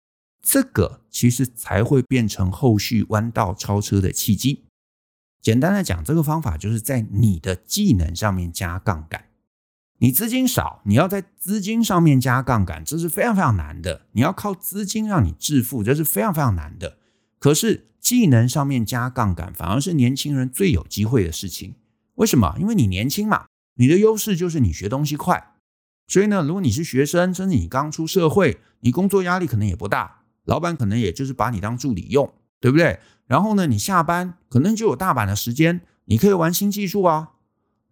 [0.48, 4.66] 这个其实才会变成后续弯道超车的契机。
[5.42, 9.24] 简单的讲，这个方法就是在你的技能上面加杠杆。
[9.98, 14.02] 你资金少，你要在资金上面加杠杆，这是非常非常难的。
[14.12, 16.98] 你要靠资金让你致富，这是非常非常难的。
[17.40, 21.74] 可是技能上面加杠杆，反而是年轻人最有机会的事情。
[22.14, 22.54] 为什么？
[22.61, 25.54] 因为你年轻嘛，你的优势就是你学东西快。
[26.06, 30.22] 所以呢，如果你是学生，甚至你刚出社会，你工作压力可能也不大。
[30.46, 32.98] 老板可能也就是把你当助理用，对不对？
[33.26, 37.30] 然后呢，你下班可能就有大把的时间，你可以玩新技术啊。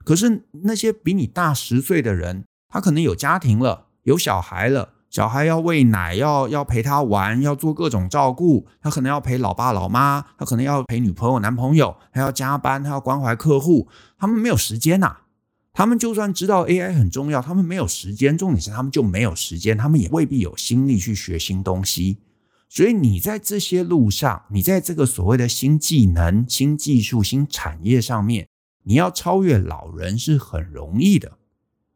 [0.04, 13.88] 可是那些比你大十岁的人，他可能有家庭了，有小孩了，小孩要喂奶，要要陪他玩，要做各种照顾，他可能要陪老爸老妈，他可能要陪女朋友男朋友，还要加班，他要关怀客户，
[14.18, 15.18] 他们没有时间呐。
[15.72, 22.18] 他们就算知道 AI 很重要，他们没有时间，重点是他们就没有时间，他们也未必有心力去学新东西。
[22.74, 28.48] 所以你在这些路上，你在这个所谓的新技能、新技术、新产业上面，
[28.82, 31.38] 你要超越老人是很容易的。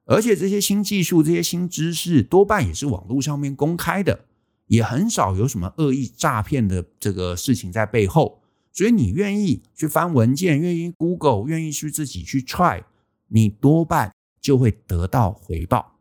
[0.04, 4.26] 而且这些新技术、这些新知识，多半也是网络上面公开的，
[4.68, 8.40] 也很少有什么恶意诈骗的这个事情在背后。
[8.72, 12.84] 所以你愿意去翻文件，愿意 Google，愿意去自己去 try，
[13.26, 15.98] 你多半就会得到回报。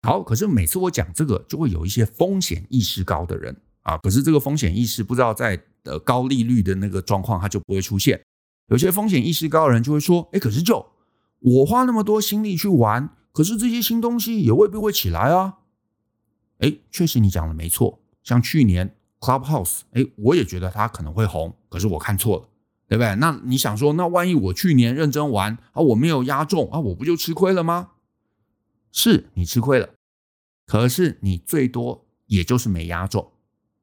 [0.00, 8.22] 好，可是每次我讲这个，就会有一些风险意识高的人啊，可是这个风险意识不知道在呃高利率的那个状况，它就不会出现。
[8.68, 10.84] 有些风险意识高的人就会说，哎，可是就
[11.38, 15.58] 我花那么多心力去玩，可是这些新东西也未必会起来啊。
[16.58, 22.48] 哎，确实你讲的没错，像去年 Clubhouse，哎，我也觉得它可能会红，可是我看错了，
[22.88, 23.14] 对不对？
[23.16, 27.90] 那你想说，那万一我去年认真玩啊，我没有压中啊，我不就吃亏了吗？
[28.90, 29.90] 是你吃亏了，
[30.66, 33.32] 可是你最多也就是没压中，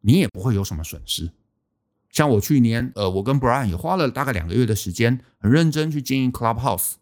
[0.01, 1.31] 你也不会有什么损失。
[2.09, 6.93] 像我去年，呃，我跟 Brian 也花了大概两个月的时间，很认真去经营 Clubhouse。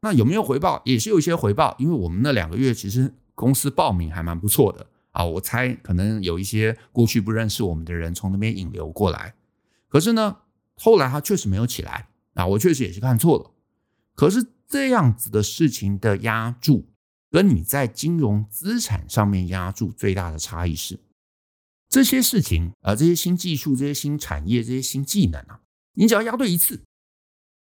[0.00, 0.82] 那有没有回报？
[0.84, 5.24] 也是有一些回报，因为我们那两个月其实公司报名还蛮不错的啊。
[5.24, 9.34] 我猜可能有一些过去不认识我们的人从那边引流过来。
[9.88, 10.38] 可是呢，
[10.74, 13.50] 后来他确实没有起来啊，我确实也是看错了。
[14.14, 16.86] 可是这样子的事情的押注。
[17.28, 20.98] 跟你在金融资产上面押注最大的差异是，
[21.88, 25.60] 这些事情啊，这些新技术、这些新产业、这些新技能啊，
[25.94, 26.82] 你只要押对一次，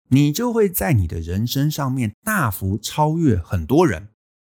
[0.08, 4.08] 你就会在你的人生上面大幅超越很多人，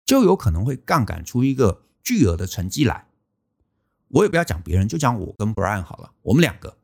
[0.05, 3.07] 就有可能会杠杆出一个巨额的成绩来。
[4.09, 6.79] 我也不要讲别人，就讲我跟 Brian 好了，我们两个，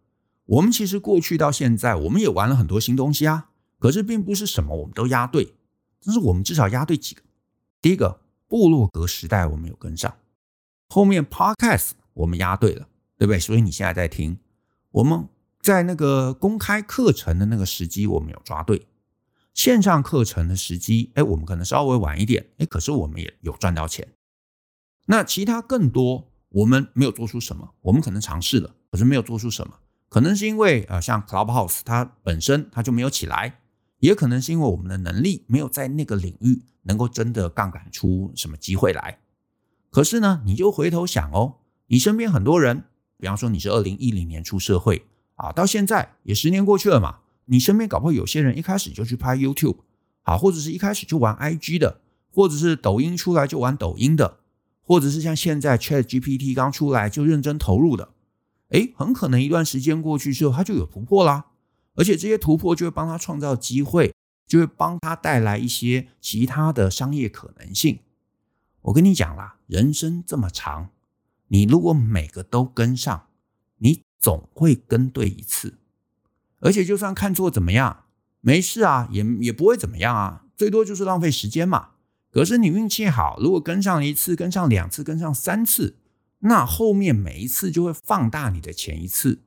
[0.45, 5.55] 我们其实过去到现在，我们也玩了很多新东西啊，可是并不是什么我们都押对，
[6.05, 7.23] 但是我们至少押对几个。
[7.83, 10.17] 第一个，部落格时代我们有跟上，
[10.89, 13.39] 后面 Podcast 我们押对了，对不对？
[13.39, 14.39] 所以你现在在听，
[14.91, 15.29] 我们
[15.61, 18.87] 在那个公开课程的那个时机我们有抓对，
[19.55, 24.09] 线上课程的时机，哎，我们可能稍微晚一点，哎，可是我们也有赚到钱。
[25.07, 33.61] 那其他更多我们没有做出什么，我们可能尝试了，可是没有做出什么，可能是因为啊，像 Clubhouse 它本身它就没有起来。
[33.99, 39.21] 也可能是因为我们的能力没有在那个领域能够真的杠杆出什么机会来。
[39.91, 42.85] 可是呢，你就回头想哦，你身边很多人，
[43.19, 49.79] 比方说你是二零一零年出社会啊，到现在也十年过去了嘛，你身边搞不好有些人一开始就去拍 YouTube
[50.23, 52.01] 啊，或者是一开始就玩 IG 的，
[52.33, 54.39] 或者是抖音出来就玩抖音的，
[54.83, 58.11] 或者是像现在 ChatGPT 刚出来就认真投入的，
[58.71, 61.47] 诶，很可能一段时间过去之后，他就有突破啦。
[61.95, 64.13] 而且这些突破就会帮他创造机会，
[64.47, 68.01] 就会帮他带来一些其他的商业可能性。
[68.83, 70.91] 我跟你讲啦，人生这么长，
[71.49, 73.27] 你如果每个都跟上，
[73.79, 75.79] 你总会跟对一次。
[76.61, 78.05] 而且就算看错怎么样，
[78.41, 81.91] 没事啊，也也不会怎么样啊，最多就是浪费时间嘛。
[82.31, 85.97] 可是你运气好，如果跟上一次、跟上两次、跟上三次，
[86.41, 89.43] 那后面每一次就会放大你的前一次。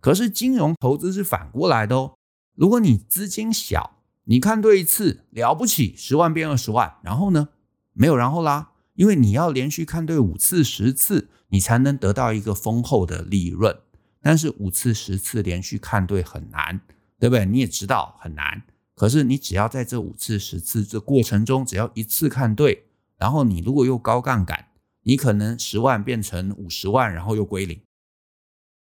[0.00, 2.14] 可是金融投资是反过来的哦。
[2.54, 7.48] 如果你资金小，你看对一次了不起，十万变二十万，然后呢，
[7.92, 13.78] 没有然后啦，因为你要连续看对五次、十次，你才能得到一个丰厚的利润。
[14.20, 16.80] 但是五次、十次连续看对很难，
[17.20, 17.46] 对不对？
[17.46, 18.64] 你也知道很难。
[18.96, 24.66] 可是你只要在这五次、十次这过程中，只要一次看对，然后你如果又高杠杆，
[25.04, 27.80] 你可能十万变成五十万，然后又归零，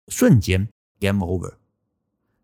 [0.09, 0.67] 瞬间。
[0.99, 1.53] Game over。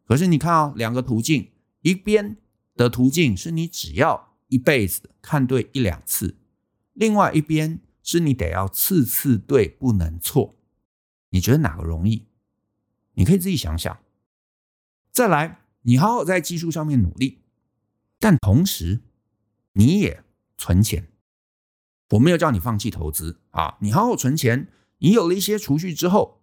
[0.06, 1.52] 可是你看啊，两个途径，
[1.82, 2.38] 一边
[2.78, 6.38] 的途径是你只要一辈子看对一两次，
[6.98, 10.56] 另外一边是你得要次次对不能错。
[11.30, 12.26] 你觉得哪个容易？
[13.14, 14.00] 你可以自己想想。
[15.12, 17.44] 再来，你好好在技术上面努力，
[18.20, 19.02] 但同时
[19.74, 20.24] 你也
[20.58, 21.10] 存钱。
[22.10, 24.68] 我没有叫你放弃投资啊，你好好存钱。
[24.98, 26.42] 你有了一些储蓄之后，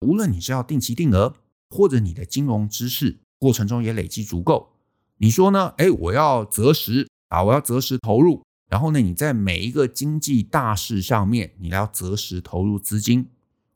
[0.00, 1.36] 无论你是要定期定额。
[1.72, 4.72] 或者你的金融知识过程中也累积足够，
[5.18, 5.68] 你说呢？
[5.78, 8.42] 哎，我要择时啊，我要择时投入。
[8.70, 13.26] 然后呢，你在每一个经济大事上面，你要择时投入资金，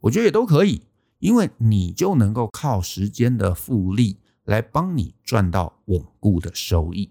[0.00, 0.84] 我觉得也都可以，
[1.18, 7.10] 因为你就能够靠时间的复利来帮你赚到稳固的收益。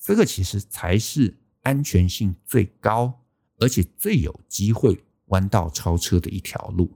[0.00, 3.24] 这个其实才是安全性最高，
[3.58, 6.92] 而且最有机会弯道超车的一条路。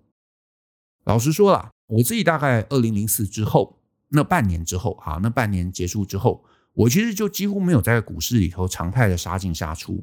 [1.04, 1.68] 老实说了。
[1.88, 6.42] 我自己大概二零零四之后，那半年之后，啊，那半年结束之后，
[6.72, 10.02] 我其实就几乎没有在股市里头常态的杀进杀出。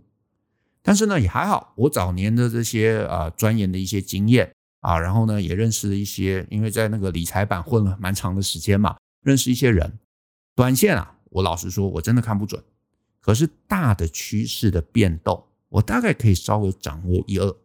[0.81, 9.99] 但是呢，也还好，我早年的这些呃钻研的一些经验啊，然后呢，也认识了一些，因为在那个理财版混了蛮长的时间嘛，认识一些人。
[10.55, 12.63] 短线啊，我老实说，我真的看不准。
[13.19, 17.55] 可是大的趋势的变动，我大概可以稍微掌握一二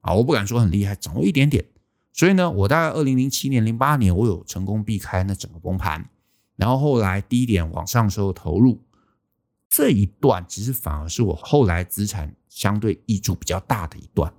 [0.00, 1.64] 啊，我不敢说很厉害，掌握一点点。
[2.12, 6.08] 所以呢，我大概二零零七年、零八年，我有成功避开那整个崩盘。
[6.56, 8.82] 然后后来低点往上时候投入，
[9.68, 14.30] 这一段其实反而是我后来资产相对益处比较大的一段。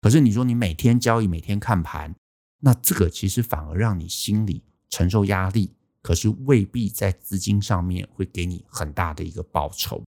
[0.00, 2.14] 可是你说你每天交易，每天看盘，
[2.60, 10.04] 那这个其实反而让你心里承受压力，可是未必在资金上面会给你很大的一个报酬。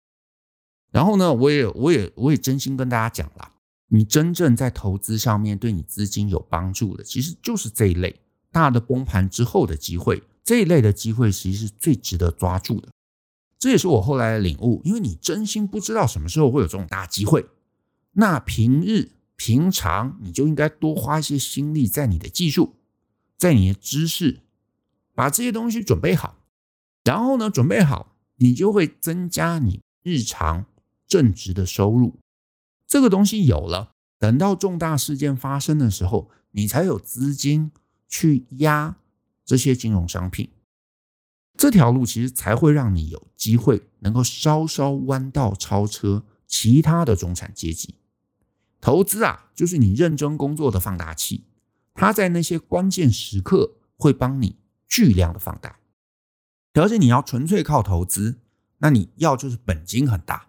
[0.91, 3.53] 然后呢，我也我也我也真心跟大家讲了，
[3.87, 10.21] 你真正在投资上面对你资金有帮助的，其实就是这一类大的崩盘之后的机会。
[10.43, 12.89] 这一类的机会其实是最值得抓住的，
[13.59, 14.81] 这也是我后来的领悟。
[14.85, 17.47] 因为你真心不知道什么时候会有这种大机会，
[18.13, 22.75] 那平日平常你就应该多花一些心力在你的技术，
[23.37, 24.41] 在你的知识，
[25.15, 26.39] 把这些东西准备好。
[27.05, 30.67] 然后呢，准备好，你就会增加你日常
[31.07, 32.19] 正职的收入。
[32.87, 37.73] 这个东西有了，等到重大事件发生的时候，你才有资金
[38.09, 38.97] 去压。
[39.47, 40.49] 这些金融商品，
[41.57, 47.95] 这条路其实才会让你有机会能够稍稍弯道超车其他的中产阶级。
[48.81, 51.45] 投资啊，就是你认真工作的放大器，
[51.95, 55.79] 它在那些关键时刻会帮你巨量的放大。
[56.75, 58.41] 而且你要纯粹靠投资，
[58.79, 60.49] 那你要就是本金很大，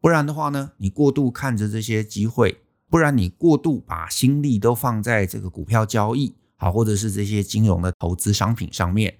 [0.00, 6.34] 不然的话呢，你过度看着这些机会，不然你过度把心力都放在这个股票交易。
[6.56, 9.18] 好，或者是这些金融的投资商品上面，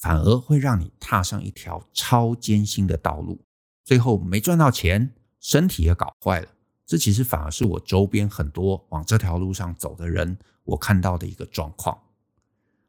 [0.00, 3.38] 反而会让你踏上一条超艰辛的道路，
[3.84, 6.48] 最后没赚到钱，身体也搞坏了。
[6.86, 11.96] 这其实反而是我周边很多往这条路上走的人，我看到的一个状况。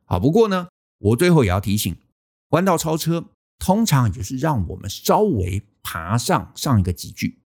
[0.05, 1.95] 好，不过呢，我最后也要提醒，
[2.49, 3.25] 弯道超车
[3.59, 7.41] 通常也是让我们稍微爬上上一个级距。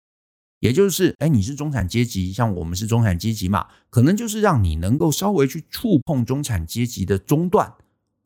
[0.60, 7.74] 也就是，哎，你是中产阶级，像我们是中产阶级嘛，可能就是让你能够稍微去触碰中产阶级的中段，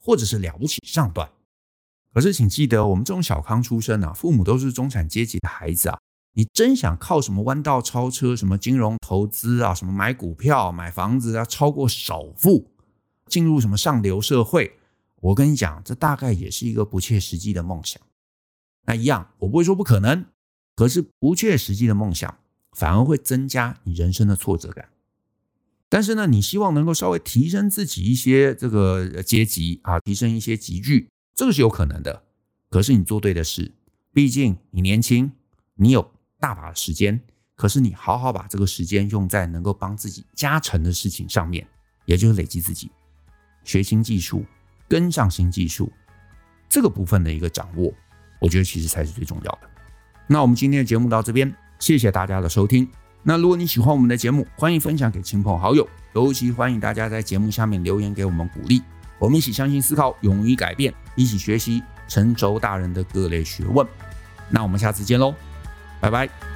[0.06, 1.28] 或者是了不起上段。
[2.14, 6.00] 可是，请记得，我们这种小康出身啊，父母都是中产阶级的孩子啊，
[6.34, 12.70] 你真想靠什么弯道超车，什么金融投资啊，什么买股票、买房子啊，超过首付，
[13.26, 14.78] 进入什么上流社会，
[15.22, 18.00] 我跟你讲，这大概也是一个不切实际的梦想。
[18.86, 20.26] 那一样，我不会说不可能。
[20.76, 22.38] 可是不切实际的梦想，
[22.74, 24.88] 反而会增加你人生的挫折感。
[25.90, 32.24] 但是呢，你希望能够稍微提升自己一些这个阶级啊，提升一些集聚，这个是有可能的。
[32.70, 33.72] 可是你做对的事，
[34.12, 35.32] 毕竟你年轻，
[35.76, 37.22] 你有大把的时间。
[37.56, 41.66] 可是你好好把这个时间用在能够帮自己加成的事情上面，
[42.04, 42.92] 也就是累积自己，
[43.64, 44.44] 学新技术，
[44.90, 45.90] 跟上新技术，
[46.68, 47.94] 这个部分的一个掌握，
[48.42, 49.70] 我觉得其实才是最重要的。
[50.28, 52.86] 那我们今天的节目到这边，谢谢大家的收听。
[53.28, 58.84] 那如果你喜欢我们的节目，欢迎分享给亲朋好友，尤其欢迎大家在节目下面留言给我们鼓励。
[59.18, 63.86] 我们一起相信、思考、勇于改变，一起学习成熟大人的各类学问。
[64.48, 65.34] 那我们下次见喽，
[66.00, 66.55] 拜拜。